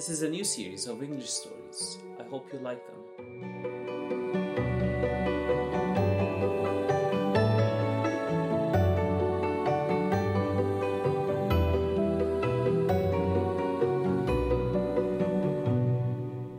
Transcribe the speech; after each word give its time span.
This 0.00 0.08
is 0.08 0.22
a 0.22 0.30
new 0.30 0.44
series 0.44 0.86
of 0.86 1.02
English 1.02 1.28
stories. 1.28 1.98
I 2.18 2.22
hope 2.22 2.50
you 2.54 2.58
like 2.60 2.80
them. 2.86 3.00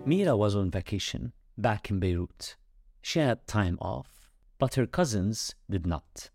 Mira 0.05 0.37
was 0.37 0.55
on 0.55 0.69
vacation 0.69 1.33
back 1.57 1.89
in 1.89 1.99
Beirut. 1.99 2.55
She 3.01 3.17
had 3.17 3.47
time 3.47 3.79
off, 3.81 4.29
but 4.59 4.75
her 4.75 4.85
cousins 4.85 5.55
did 5.67 5.87
not. 5.87 6.29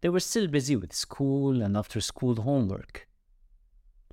They 0.00 0.08
were 0.08 0.18
still 0.18 0.48
busy 0.48 0.74
with 0.74 0.92
school 0.92 1.62
and 1.62 1.76
after 1.76 2.00
school 2.00 2.34
homework. 2.42 3.06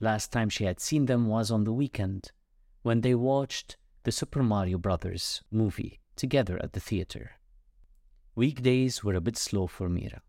Last 0.01 0.31
time 0.31 0.47
she 0.49 0.63
had 0.63 0.79
seen 0.79 1.07
them 1.07 1.27
was 1.27 1.51
on 1.51 1.65
the 1.65 1.73
weekend 1.73 2.31
when 2.83 3.01
they 3.01 3.15
watched 3.15 3.75
the 4.03 4.13
Super 4.13 4.41
Mario 4.41 4.77
Brothers 4.77 5.43
movie 5.51 5.99
together 6.15 6.57
at 6.63 6.71
the 6.71 6.79
theater. 6.79 7.31
Weekdays 8.33 9.03
were 9.03 9.15
a 9.15 9.21
bit 9.21 9.35
slow 9.35 9.67
for 9.67 9.89
Mira 9.89 10.21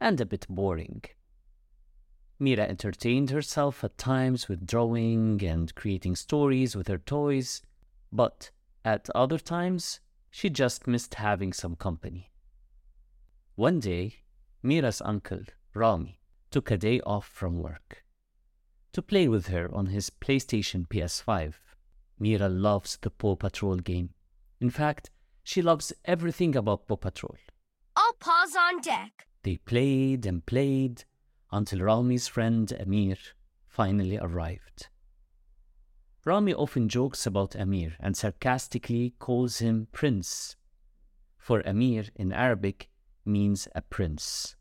and 0.00 0.18
a 0.18 0.24
bit 0.24 0.46
boring. 0.48 1.02
Mira 2.38 2.64
entertained 2.64 3.28
herself 3.28 3.84
at 3.84 3.98
times 3.98 4.48
with 4.48 4.66
drawing 4.66 5.44
and 5.44 5.74
creating 5.74 6.16
stories 6.16 6.74
with 6.74 6.88
her 6.88 6.96
toys, 6.96 7.60
but 8.10 8.50
at 8.82 9.10
other 9.14 9.38
times 9.38 10.00
she 10.30 10.48
just 10.48 10.86
missed 10.86 11.16
having 11.16 11.52
some 11.52 11.76
company. 11.76 12.32
One 13.56 13.78
day, 13.78 14.22
Mira's 14.62 15.02
uncle, 15.02 15.42
Rami, 15.74 16.18
took 16.50 16.70
a 16.70 16.78
day 16.78 17.00
off 17.02 17.26
from 17.26 17.58
work 17.58 18.04
to 18.92 19.02
play 19.02 19.28
with 19.28 19.46
her 19.48 19.72
on 19.74 19.86
his 19.86 20.10
PlayStation 20.10 20.86
PS5. 20.88 21.54
Mira 22.18 22.48
loves 22.48 22.98
the 23.00 23.10
Paw 23.10 23.36
Patrol 23.36 23.76
game. 23.76 24.10
In 24.60 24.70
fact, 24.70 25.10
she 25.42 25.62
loves 25.62 25.92
everything 26.04 26.56
about 26.56 26.86
Paw 26.86 26.96
Patrol. 26.96 27.36
All 27.96 28.12
paws 28.20 28.54
on 28.56 28.80
deck. 28.80 29.26
They 29.42 29.56
played 29.56 30.26
and 30.26 30.44
played 30.44 31.04
until 31.50 31.80
Rami's 31.80 32.28
friend 32.28 32.70
Amir 32.78 33.16
finally 33.66 34.18
arrived. 34.18 34.88
Rami 36.24 36.52
often 36.52 36.88
jokes 36.88 37.24
about 37.26 37.54
Amir 37.54 37.96
and 37.98 38.14
sarcastically 38.16 39.14
calls 39.18 39.58
him 39.58 39.88
Prince, 39.90 40.56
for 41.38 41.60
Amir 41.60 42.04
in 42.14 42.32
Arabic 42.32 42.90
means 43.24 43.66
a 43.74 43.80
prince. 43.80 44.54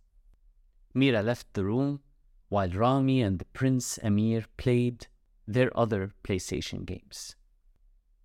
Mira 0.93 1.21
left 1.21 1.53
the 1.53 1.65
room 1.65 1.99
while 2.49 2.69
Rami 2.69 3.21
and 3.21 3.39
the 3.39 3.45
Prince 3.45 3.97
Amir 4.03 4.45
played 4.57 5.07
their 5.47 5.75
other 5.77 6.11
PlayStation 6.23 6.85
games. 6.85 7.35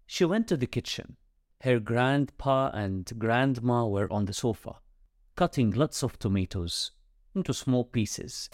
She 0.06 0.24
went 0.24 0.48
to 0.48 0.56
the 0.56 0.66
kitchen. 0.66 1.16
Her 1.60 1.78
grandpa 1.78 2.70
and 2.74 3.10
grandma 3.18 3.86
were 3.86 4.12
on 4.12 4.26
the 4.26 4.34
sofa, 4.34 4.76
cutting 5.36 5.70
lots 5.70 6.02
of 6.02 6.18
tomatoes 6.18 6.90
into 7.34 7.54
small 7.54 7.84
pieces, 7.84 8.50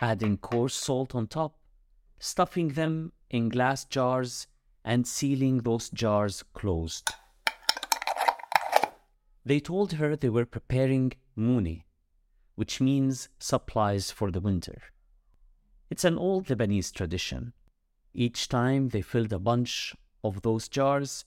adding 0.00 0.38
coarse 0.38 0.74
salt 0.74 1.14
on 1.14 1.28
top, 1.28 1.56
stuffing 2.18 2.68
them 2.70 3.12
in 3.30 3.48
glass 3.48 3.84
jars, 3.84 4.48
and 4.84 5.06
sealing 5.06 5.58
those 5.58 5.88
jars 5.90 6.44
closed. 6.52 7.08
They 9.44 9.60
told 9.60 9.94
her 9.94 10.16
they 10.16 10.28
were 10.28 10.46
preparing 10.46 11.12
muni, 11.36 11.85
which 12.56 12.80
means 12.80 13.28
supplies 13.38 14.10
for 14.10 14.30
the 14.30 14.40
winter. 14.40 14.82
It's 15.88 16.04
an 16.04 16.18
old 16.18 16.46
Lebanese 16.46 16.92
tradition. 16.92 17.52
Each 18.12 18.48
time 18.48 18.88
they 18.88 19.02
filled 19.02 19.32
a 19.32 19.38
bunch 19.38 19.94
of 20.24 20.42
those 20.42 20.68
jars, 20.68 21.24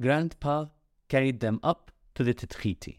Grandpa 0.00 0.66
carried 1.08 1.40
them 1.40 1.60
up 1.62 1.92
to 2.14 2.24
the 2.24 2.34
Titkhiti. 2.34 2.96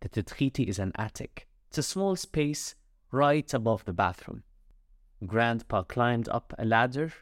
The 0.00 0.08
Titkhiti 0.08 0.66
is 0.66 0.78
an 0.78 0.92
attic. 0.96 1.48
It's 1.68 1.78
a 1.78 1.82
small 1.82 2.16
space 2.16 2.74
right 3.10 3.52
above 3.54 3.84
the 3.84 3.92
bathroom. 3.92 4.42
Grandpa 5.24 5.82
climbed 5.84 6.28
up 6.28 6.52
a 6.58 6.64
ladder, 6.64 7.12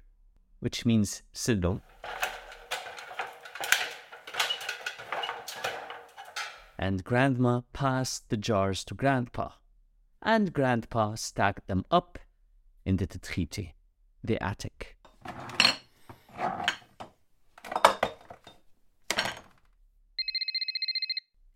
which 0.61 0.85
means 0.85 1.23
silum, 1.33 1.83
and 6.85 7.03
Grandma 7.03 7.63
passed 7.73 8.29
the 8.29 8.37
jars 8.37 8.85
to 8.85 8.95
Grandpa, 8.95 9.53
and 10.21 10.53
Grandpa 10.53 11.15
stacked 11.15 11.67
them 11.67 11.83
up 11.91 12.19
in 12.85 12.99
the 12.99 13.07
Titkhiti, 13.07 13.73
the 14.23 14.37
attic. 14.43 14.99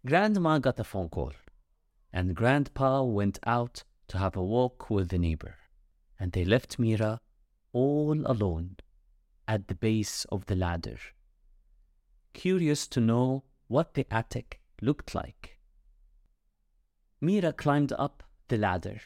Grandma 0.06 0.59
got 0.61 0.81
a 0.81 0.84
phone 0.84 1.11
call, 1.11 1.34
and 2.11 2.34
Grandpa 2.34 3.03
went 3.03 3.38
out 3.44 3.84
to 4.06 4.17
have 4.17 4.34
a 4.34 4.43
walk 4.43 4.88
with 4.88 5.11
the 5.11 5.19
neighbor, 5.19 5.56
and 6.19 6.33
they 6.33 6.47
left 6.47 6.78
Mira 6.78 7.21
all 7.75 8.19
alone 8.25 8.77
at 9.47 9.69
the 9.69 9.75
base 9.75 10.25
of 10.33 10.47
the 10.47 10.56
ladder, 10.56 10.99
curious 12.33 12.87
to 12.87 12.99
know 12.99 13.44
what 13.67 13.93
the 13.93 14.06
attic 14.11 14.62
looked 14.81 15.15
like. 15.15 15.59
Mira 17.21 17.53
climbed 17.53 17.93
up 17.93 18.22
the 18.49 18.56
ladder. 18.56 19.00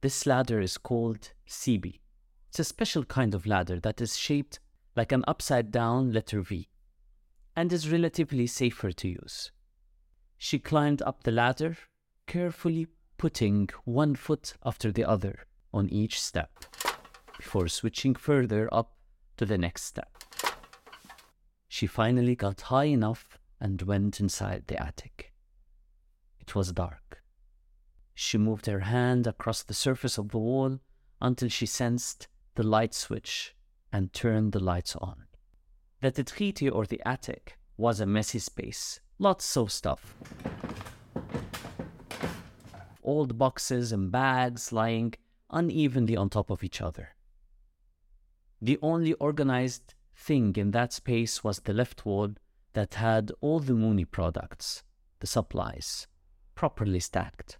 This 0.00 0.26
ladder 0.26 0.60
is 0.60 0.78
called 0.78 1.32
Sibi. 1.46 2.00
It's 2.48 2.58
a 2.58 2.64
special 2.64 3.04
kind 3.04 3.34
of 3.34 3.46
ladder 3.46 3.80
that 3.80 4.00
is 4.00 4.16
shaped 4.16 4.60
like 4.94 5.12
an 5.12 5.24
upside 5.26 5.70
down 5.70 6.12
letter 6.12 6.42
V 6.42 6.68
and 7.56 7.72
is 7.72 7.90
relatively 7.90 8.46
safer 8.46 8.92
to 8.92 9.08
use. 9.08 9.50
She 10.38 10.58
climbed 10.58 11.02
up 11.02 11.22
the 11.22 11.30
ladder, 11.30 11.76
carefully 12.26 12.88
putting 13.16 13.68
one 13.84 14.14
foot 14.14 14.54
after 14.64 14.90
the 14.90 15.04
other 15.04 15.46
on 15.72 15.88
each 15.88 16.20
step 16.20 16.50
before 17.36 17.68
switching 17.68 18.14
further 18.14 18.68
up 18.72 18.96
to 19.36 19.46
the 19.46 19.58
next 19.58 19.84
step. 19.84 20.10
She 21.68 21.86
finally 21.86 22.36
got 22.36 22.62
high 22.62 22.84
enough 22.84 23.38
and 23.62 23.80
went 23.82 24.18
inside 24.18 24.64
the 24.66 24.82
attic. 24.82 25.32
It 26.40 26.56
was 26.56 26.72
dark. 26.72 27.22
She 28.12 28.36
moved 28.36 28.66
her 28.66 28.80
hand 28.80 29.28
across 29.28 29.62
the 29.62 29.72
surface 29.72 30.18
of 30.18 30.30
the 30.30 30.38
wall 30.38 30.80
until 31.20 31.48
she 31.48 31.66
sensed 31.66 32.26
the 32.56 32.64
light 32.64 32.92
switch 32.92 33.54
and 33.92 34.12
turned 34.12 34.50
the 34.50 34.58
lights 34.58 34.96
on. 34.96 35.26
The 36.00 36.10
Titkhiti 36.10 36.68
or 36.74 36.86
the 36.86 37.00
attic 37.06 37.56
was 37.76 38.00
a 38.00 38.06
messy 38.06 38.40
space, 38.40 38.98
lots 39.20 39.56
of 39.56 39.70
stuff. 39.70 40.16
Old 43.04 43.38
boxes 43.38 43.92
and 43.92 44.10
bags 44.10 44.72
lying 44.72 45.14
unevenly 45.50 46.16
on 46.16 46.30
top 46.30 46.50
of 46.50 46.64
each 46.64 46.80
other. 46.80 47.10
The 48.60 48.78
only 48.82 49.12
organized 49.14 49.94
thing 50.16 50.56
in 50.56 50.72
that 50.72 50.92
space 50.92 51.44
was 51.44 51.60
the 51.60 51.72
left 51.72 52.04
wall 52.04 52.34
that 52.74 52.94
had 52.94 53.32
all 53.40 53.60
the 53.60 53.74
Mooney 53.74 54.04
products, 54.04 54.82
the 55.20 55.26
supplies, 55.26 56.06
properly 56.54 57.00
stacked. 57.00 57.58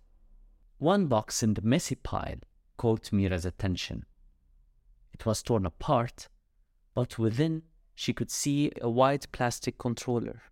One 0.78 1.06
box 1.06 1.42
in 1.42 1.54
the 1.54 1.62
messy 1.62 1.94
pile 1.94 2.40
caught 2.76 3.12
Mira's 3.12 3.44
attention. 3.44 4.04
It 5.12 5.24
was 5.26 5.42
torn 5.42 5.66
apart, 5.66 6.28
but 6.94 7.18
within 7.18 7.62
she 7.94 8.12
could 8.12 8.30
see 8.30 8.72
a 8.80 8.90
white 8.90 9.30
plastic 9.32 9.78
controller 9.78 10.42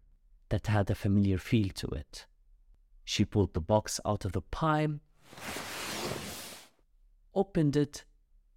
that 0.51 0.67
had 0.67 0.91
a 0.91 0.95
familiar 0.95 1.39
feel 1.39 1.69
to 1.75 1.87
it. 1.89 2.27
She 3.05 3.25
pulled 3.25 3.55
the 3.55 3.61
box 3.61 3.99
out 4.05 4.25
of 4.25 4.33
the 4.33 4.43
pile, 4.43 5.01
opened 7.35 7.77
it, 7.77 8.05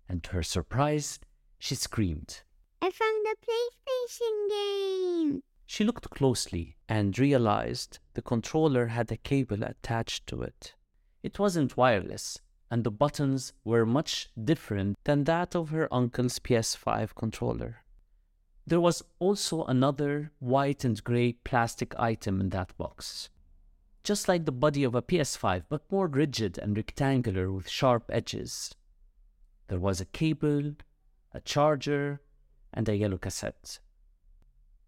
and 0.07 0.24
to 0.24 0.31
her 0.31 0.44
surprise, 0.44 1.19
she 1.57 1.75
screamed. 1.75 2.42
I 2.81 2.92
found 2.92 3.25
a 3.25 3.36
PlayStation 3.45 4.50
game. 4.50 5.44
She 5.74 5.84
looked 5.84 6.12
closely 6.12 6.78
and 6.88 7.18
realized 7.18 7.98
the 8.14 8.22
controller 8.22 8.86
had 8.86 9.12
a 9.12 9.18
cable 9.18 9.64
attached 9.64 10.28
to 10.28 10.44
it. 10.44 10.75
It 11.24 11.40
wasn't 11.40 11.75
wireless, 11.75 12.38
and 12.70 12.84
the 12.84 12.92
buttons 12.92 13.54
were 13.64 13.84
much 13.84 14.30
different 14.38 15.00
than 15.04 15.24
that 15.24 15.56
of 15.56 15.70
her 15.70 15.92
uncle's 15.92 16.38
PS5 16.38 17.16
controller. 17.16 17.84
There 18.68 18.80
was 18.80 19.02
also 19.18 19.64
another 19.64 20.31
white 20.38 20.86
and 20.86 21.04
grey 21.04 21.31
plastic 21.44 22.00
item 22.00 22.40
in 22.40 22.50
that 22.50 22.78
box. 22.78 23.31
Just 24.04 24.28
like 24.28 24.46
the 24.46 24.52
body 24.52 24.84
of 24.84 24.94
a 24.94 25.02
PS5, 25.02 25.64
but 25.69 25.92
more 25.92 26.06
rigid 26.06 26.60
and 26.60 26.78
rectangular 26.78 27.52
with 27.52 27.68
sharp 27.68 28.12
edges. 28.14 28.76
There 29.69 29.80
was 29.80 30.00
a 30.00 30.06
cable, 30.06 30.76
a 31.31 31.40
charger, 31.40 32.22
and 32.72 32.88
a 32.88 32.96
yellow 32.96 33.18
cassette. 33.18 33.80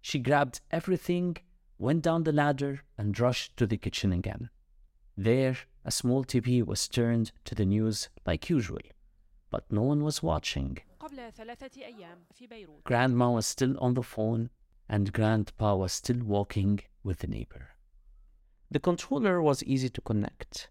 She 0.08 0.20
grabbed 0.20 0.62
everything, 0.70 1.38
went 1.80 2.04
down 2.04 2.26
the 2.26 2.32
ladder, 2.32 2.84
and 2.96 3.20
rushed 3.20 3.58
to 3.58 3.66
the 3.66 3.76
kitchen 3.76 4.14
again. 4.14 4.52
There, 5.18 5.58
a 5.84 5.90
small 5.90 6.24
TV 6.24 6.64
was 6.64 6.88
turned 6.88 7.32
to 7.46 7.56
the 7.56 7.66
news 7.66 8.10
like 8.24 8.48
usual, 8.48 8.86
but 9.50 9.66
no 9.72 9.82
one 9.82 10.04
was 10.04 10.22
watching. 10.22 10.78
Grandma 12.84 13.32
was 13.32 13.48
still 13.48 13.80
on 13.80 13.96
the 13.96 14.04
phone, 14.04 14.52
and 14.88 15.12
Grandpa 15.12 15.74
was 15.74 15.94
still 15.94 16.20
walking 16.24 16.82
with 17.04 17.18
the 17.18 17.28
neighbor. 17.28 17.70
The 18.70 18.80
controller 18.80 19.42
was 19.42 19.64
easy 19.64 19.90
to 19.90 20.02
connect. 20.02 20.70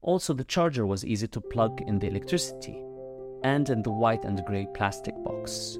Also, 0.00 0.34
the 0.34 0.50
charger 0.54 0.86
was 0.86 1.04
easy 1.04 1.28
to 1.28 1.40
plug 1.40 1.80
in 1.82 2.00
the 2.00 2.08
electricity 2.08 2.82
and 3.44 3.70
in 3.70 3.84
the 3.84 3.92
white 3.92 4.24
and 4.24 4.44
grey 4.44 4.66
plastic 4.74 5.14
box. 5.22 5.78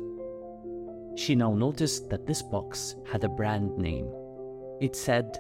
She 1.15 1.35
now 1.35 1.55
noticed 1.55 2.09
that 2.11 2.27
this 2.27 2.43
box 2.43 2.97
had 3.11 3.25
a 3.25 3.29
brand 3.29 3.77
name. 3.77 4.09
It 4.81 4.97
said 4.97 5.39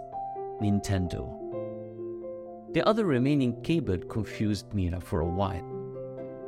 Nintendo. 0.60 1.38
The 2.72 2.86
other 2.86 3.04
remaining 3.04 3.60
cable 3.62 3.98
confused 3.98 4.72
Mira 4.72 5.00
for 5.00 5.20
a 5.20 5.28
while. 5.28 5.66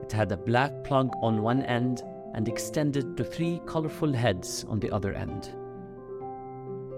It 0.03 0.13
had 0.13 0.33
a 0.33 0.37
black 0.37 0.85
plug 0.85 1.11
on 1.23 1.43
one 1.43 1.63
end 1.63 2.03
and 2.35 2.49
extended 2.49 3.17
to 3.17 3.25
three 3.25 3.61
colorful 3.67 4.13
heads 4.13 4.65
on 4.69 4.81
the 4.81 4.91
other 4.91 5.13
end. 5.15 5.55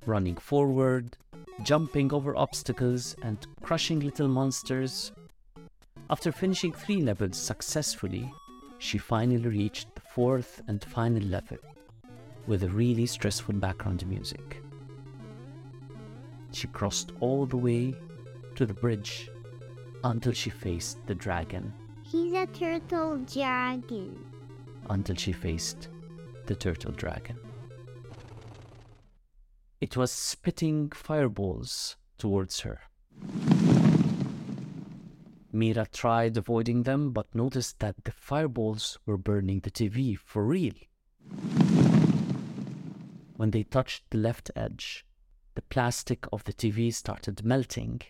Running 0.06 0.36
forward, 0.36 1.18
jumping 1.64 2.12
over 2.12 2.36
obstacles, 2.36 3.16
and 3.22 3.38
crushing 3.62 4.00
little 4.00 4.28
monsters. 4.28 5.12
After 6.10 6.32
finishing 6.32 6.74
three 6.74 7.02
levels 7.02 7.38
successfully, 7.38 8.32
she 8.80 8.98
finally 8.98 9.48
reached 9.48 9.94
the 9.96 10.02
fourth 10.02 10.62
and 10.68 10.84
final 10.84 11.24
level 11.24 11.58
with 12.48 12.64
a 12.64 12.70
really 12.70 13.06
stressful 13.06 13.56
background 13.56 14.06
music. 14.08 14.62
She 16.52 16.68
crossed 16.68 17.12
all 17.20 17.46
the 17.46 17.58
way 17.58 17.94
to 18.56 18.66
the 18.66 18.74
bridge 18.74 19.30
until 20.04 20.34
she 20.34 20.50
faced 20.50 20.98
the 21.06 21.16
dragon 21.16 21.74
He's 22.04 22.34
a 22.34 22.46
turtle 22.48 23.20
dragon. 23.20 24.18
until 24.90 25.16
she 25.16 25.32
faced 25.32 25.88
the 26.48 26.56
turtle 26.56 26.92
dragon. 26.92 27.38
It 29.82 29.98
was 29.98 30.12
spitting 30.12 30.92
fireballs 30.92 31.96
towards 32.20 32.60
her. 32.60 32.82
Mira 35.52 35.88
tried 35.92 36.38
avoiding 36.38 36.84
them 36.84 37.12
but 37.12 37.34
noticed 37.34 37.80
that 37.80 37.96
the 38.04 38.12
fireballs 38.12 39.00
were 39.08 39.18
burning 39.18 39.62
the 39.62 39.72
TV 39.72 40.16
for 40.16 40.46
real. 40.46 40.76
When 43.38 43.50
they 43.50 43.64
touched 43.64 44.04
the 44.12 44.20
left 44.20 44.52
edge, 44.56 45.04
the 45.56 45.64
plastic 45.64 46.28
of 46.32 46.44
the 46.44 46.54
TV 46.54 46.94
started 46.94 47.44
melting 47.44 48.02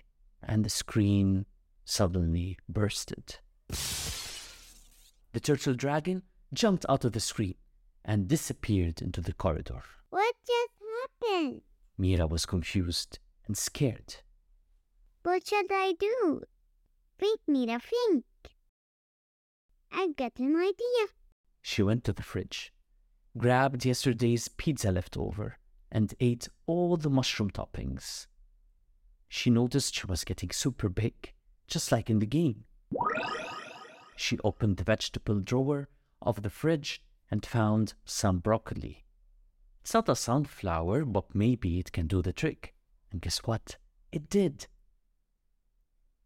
and 0.44 0.66
the 0.66 0.70
screen 0.70 1.46
suddenly 1.86 2.58
bursted. 2.68 3.38
The 3.70 5.40
turtle 5.42 5.76
dragon 5.76 6.24
jumped 6.54 6.86
out 6.90 7.06
of 7.06 7.14
the 7.14 7.22
screen 7.22 7.56
and 8.04 8.28
disappeared 8.28 9.02
into 9.02 9.22
the 9.22 9.32
corridor. 9.34 9.84
Happened? 11.22 11.62
Mira 11.98 12.28
was 12.28 12.46
confused 12.46 13.20
and 13.46 13.58
scared. 13.58 14.16
What 15.24 15.48
should 15.48 15.68
I 15.70 15.94
do? 16.00 16.42
Make 17.20 17.48
me 17.48 17.66
to 17.68 17.80
think. 17.80 18.26
I've 19.92 20.16
got 20.16 20.34
an 20.40 20.56
idea. 20.56 21.08
She 21.62 21.84
went 21.84 22.04
to 22.06 22.14
the 22.14 22.24
fridge, 22.24 22.74
grabbed 23.38 23.86
yesterday's 23.86 24.48
pizza 24.48 24.92
leftover, 24.92 25.58
and 25.92 26.14
ate 26.20 26.48
all 26.66 26.98
the 26.98 27.10
mushroom 27.10 27.52
toppings. 27.52 28.28
She 29.28 29.50
noticed 29.50 29.96
she 29.96 30.08
was 30.08 30.24
getting 30.24 30.52
super 30.52 30.90
big, 30.90 31.34
just 31.68 31.92
like 31.92 32.10
in 32.10 32.20
the 32.20 32.26
game. 32.26 32.64
She 34.16 34.40
opened 34.44 34.78
the 34.78 34.84
vegetable 34.84 35.40
drawer 35.40 35.90
of 36.22 36.42
the 36.42 36.50
fridge 36.50 37.04
and 37.30 37.46
found 37.46 37.94
some 38.06 38.40
broccoli. 38.40 39.01
It's 39.82 39.94
not 39.94 40.10
a 40.10 40.16
sunflower, 40.16 41.06
but 41.06 41.34
maybe 41.36 41.80
it 41.80 41.92
can 41.92 42.08
do 42.08 42.22
the 42.22 42.34
trick. 42.34 42.74
And 43.12 43.22
guess 43.22 43.40
what? 43.40 43.78
It 44.12 44.30
did. 44.30 44.68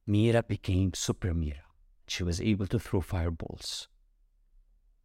Mira 0.06 0.44
became 0.44 0.94
Super 0.94 1.34
Mira. 1.34 1.64
She 2.08 2.24
was 2.24 2.40
able 2.42 2.68
to 2.68 2.80
throw 2.80 3.02
fireballs. 3.02 3.88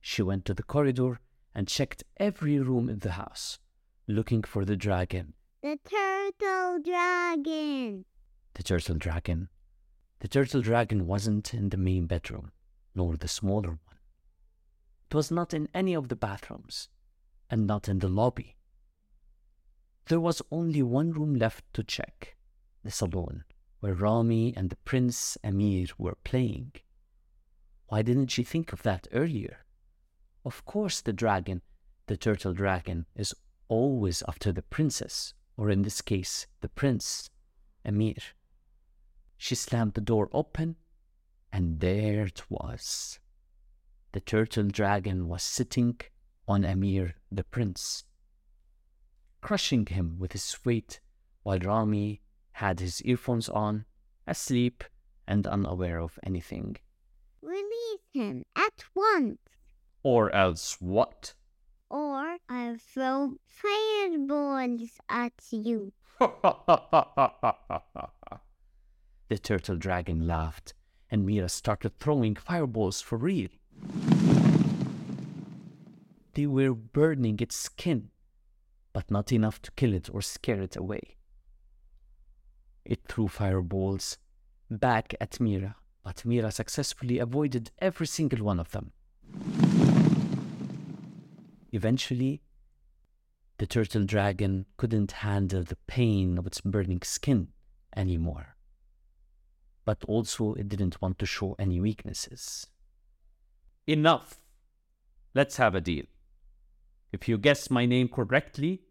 She 0.00 0.22
went 0.22 0.44
to 0.46 0.54
the 0.54 0.62
corridor 0.62 1.20
and 1.54 1.68
checked 1.68 2.04
every 2.18 2.58
room 2.58 2.88
in 2.88 2.98
the 2.98 3.12
house, 3.12 3.58
looking 4.06 4.42
for 4.42 4.64
the 4.64 4.76
dragon, 4.76 5.34
The 5.62 5.78
turtle 5.88 6.80
dragon. 6.84 8.04
the 8.54 8.62
turtle 8.62 8.96
dragon. 8.96 9.48
The 10.20 10.28
turtle 10.28 10.60
dragon 10.60 11.06
wasn't 11.06 11.54
in 11.54 11.70
the 11.70 11.76
main 11.78 12.06
bedroom, 12.06 12.52
nor 12.94 13.16
the 13.16 13.28
smaller 13.28 13.70
one. 13.70 13.98
It 15.10 15.14
was 15.14 15.30
not 15.30 15.54
in 15.54 15.68
any 15.74 15.94
of 15.94 16.08
the 16.08 16.16
bathrooms, 16.16 16.88
and 17.50 17.66
not 17.66 17.88
in 17.88 17.98
the 17.98 18.08
lobby. 18.08 18.56
There 20.06 20.20
was 20.20 20.42
only 20.50 20.82
one 20.82 21.12
room 21.12 21.34
left 21.34 21.64
to 21.74 21.82
check 21.82 22.36
the 22.82 22.90
salon, 22.90 23.44
where 23.80 23.94
Rami 23.94 24.54
and 24.56 24.70
the 24.70 24.76
Prince 24.76 25.36
Amir 25.44 25.86
were 25.98 26.16
playing. 26.24 26.72
Why 27.88 28.02
didn't 28.02 28.28
she 28.28 28.44
think 28.44 28.72
of 28.72 28.82
that 28.82 29.08
earlier? 29.12 29.64
Of 30.44 30.64
course, 30.64 31.00
the 31.00 31.12
dragon, 31.12 31.62
the 32.06 32.16
turtle 32.16 32.54
dragon, 32.54 33.06
is 33.14 33.34
always 33.68 34.22
after 34.26 34.52
the 34.52 34.62
princess, 34.62 35.34
or 35.56 35.70
in 35.70 35.82
this 35.82 36.00
case, 36.00 36.46
the 36.60 36.68
prince, 36.68 37.30
Amir. 37.84 38.16
She 39.36 39.54
slammed 39.54 39.94
the 39.94 40.00
door 40.00 40.28
open, 40.32 40.76
and 41.52 41.80
there 41.80 42.24
it 42.24 42.42
was. 42.50 43.18
The 44.12 44.20
turtle 44.20 44.64
dragon 44.64 45.28
was 45.28 45.42
sitting 45.42 46.00
on 46.50 46.64
Amir, 46.64 47.14
the 47.30 47.44
prince, 47.44 48.02
crushing 49.40 49.86
him 49.86 50.16
with 50.18 50.32
his 50.32 50.58
weight 50.64 50.98
while 51.44 51.60
Rami 51.60 52.20
had 52.52 52.80
his 52.80 53.00
earphones 53.02 53.48
on, 53.48 53.84
asleep 54.26 54.82
and 55.28 55.46
unaware 55.46 56.00
of 56.00 56.18
anything. 56.24 56.76
Release 57.40 58.00
him 58.12 58.44
at 58.56 58.84
once, 58.94 59.38
Or 60.02 60.34
else 60.34 60.80
what? 60.80 61.34
or 61.88 62.36
I'll 62.48 62.76
throw 62.78 63.34
fireballs 63.46 64.90
at 65.08 65.32
you. 65.50 65.92
the 66.18 66.98
turtle 69.42 69.76
dragon 69.76 70.26
laughed 70.26 70.74
and 71.10 71.26
Mira 71.26 71.48
started 71.48 71.98
throwing 71.98 72.34
fireballs 72.36 73.00
for 73.00 73.18
real. 73.18 73.48
They 76.34 76.46
were 76.46 76.74
burning 76.74 77.38
its 77.40 77.56
skin, 77.56 78.10
but 78.92 79.10
not 79.10 79.32
enough 79.32 79.60
to 79.62 79.70
kill 79.72 79.92
it 79.94 80.08
or 80.12 80.22
scare 80.22 80.60
it 80.62 80.76
away. 80.76 81.16
It 82.84 83.00
threw 83.08 83.28
fireballs 83.28 84.18
back 84.70 85.14
at 85.20 85.40
Mira, 85.40 85.76
but 86.04 86.24
Mira 86.24 86.50
successfully 86.50 87.18
avoided 87.18 87.70
every 87.78 88.06
single 88.06 88.44
one 88.44 88.60
of 88.60 88.70
them. 88.70 88.92
Eventually, 91.72 92.42
the 93.58 93.66
turtle 93.66 94.04
dragon 94.04 94.66
couldn't 94.76 95.12
handle 95.12 95.62
the 95.62 95.76
pain 95.86 96.38
of 96.38 96.46
its 96.46 96.60
burning 96.60 97.02
skin 97.02 97.48
anymore. 97.94 98.56
But 99.84 100.04
also, 100.04 100.54
it 100.54 100.68
didn't 100.68 101.02
want 101.02 101.18
to 101.18 101.26
show 101.26 101.56
any 101.58 101.80
weaknesses. 101.80 102.66
Enough! 103.86 104.40
Let's 105.34 105.56
have 105.58 105.74
a 105.74 105.80
deal. 105.80 106.06
If 107.12 107.28
you 107.28 107.38
guess 107.38 107.70
my 107.70 107.86
name 107.86 108.08
correctly, 108.08 108.82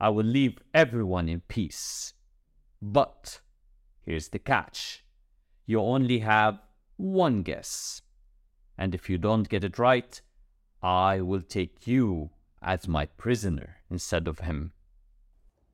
I 0.00 0.08
will 0.10 0.24
leave 0.24 0.58
everyone 0.72 1.28
in 1.28 1.40
peace. 1.40 2.14
But 2.80 3.40
here's 4.04 4.28
the 4.28 4.38
catch 4.38 5.04
you 5.66 5.80
only 5.80 6.20
have 6.20 6.60
one 6.96 7.42
guess. 7.42 8.00
And 8.78 8.94
if 8.94 9.10
you 9.10 9.18
don't 9.18 9.48
get 9.48 9.64
it 9.64 9.78
right, 9.78 10.20
I 10.82 11.20
will 11.20 11.42
take 11.42 11.86
you 11.86 12.30
as 12.62 12.88
my 12.88 13.06
prisoner 13.06 13.76
instead 13.90 14.28
of 14.28 14.40
him. 14.40 14.72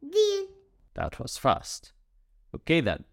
Deal. 0.01 0.47
That 0.95 1.21
was 1.21 1.37
fast. 1.37 1.93
Okay 2.55 2.81
then, 2.81 3.05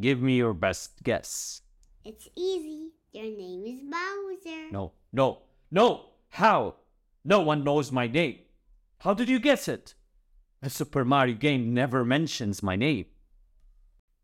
give 0.00 0.20
me 0.20 0.36
your 0.36 0.54
best 0.54 1.02
guess. 1.02 1.62
It's 2.04 2.28
easy. 2.36 2.90
Your 3.12 3.24
name 3.24 3.64
is 3.66 3.80
Bowser. 3.82 4.70
No, 4.72 4.92
no, 5.12 5.42
no! 5.70 6.06
How? 6.30 6.76
No 7.24 7.40
one 7.40 7.62
knows 7.62 7.92
my 7.92 8.08
name. 8.08 8.40
How 8.98 9.14
did 9.14 9.28
you 9.28 9.38
guess 9.38 9.68
it? 9.68 9.94
A 10.60 10.68
Super 10.68 11.04
Mario 11.04 11.36
game 11.36 11.72
never 11.72 12.04
mentions 12.04 12.62
my 12.62 12.74
name. 12.76 13.06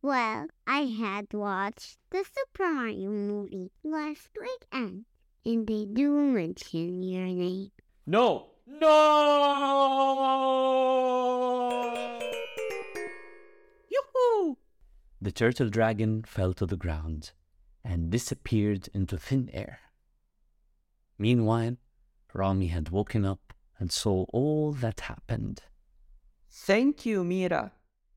Well, 0.02 0.49
I 0.67 0.81
had 0.81 1.33
watched 1.33 1.99
the 2.11 2.25
Super 2.25 2.73
Mario 2.73 3.11
movie 3.11 3.71
last 3.85 4.31
weekend, 4.40 5.05
and 5.45 5.67
they 5.67 5.85
do 5.85 6.12
mention 6.12 7.02
your 7.02 7.26
name. 7.26 7.71
No! 8.07 8.50
No! 8.67 8.88
Yoo-hoo! 13.90 14.59
The 15.21 15.33
turtle 15.33 15.69
dragon 15.69 16.23
fell 16.23 16.52
to 16.55 16.67
the 16.67 16.76
ground 16.76 17.33
and 17.85 18.11
disappeared 18.11 18.88
into 18.93 19.19
thin 19.19 19.50
air. 19.52 19.81
Meanwhile, 21.19 21.76
Rami 22.35 22.68
had 22.68 22.90
woken 22.90 23.25
up 23.25 23.52
and 23.78 23.90
saw 23.90 24.25
all 24.32 24.73
that 24.73 25.00
happened. 25.00 25.62
Thank 26.50 27.06
you, 27.06 27.25
Mira. 27.25 27.73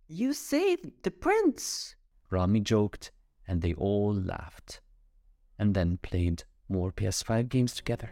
You 0.07 0.33
saved 0.33 1.03
the 1.03 1.11
prince. 1.11 1.95
Rami 2.29 2.59
joked, 2.59 3.11
and 3.47 3.61
they 3.61 3.73
all 3.73 4.13
laughed, 4.13 4.81
and 5.57 5.73
then 5.73 5.97
played 5.97 6.43
more 6.67 6.91
PS5 6.91 7.49
games 7.49 7.73
together. 7.73 8.11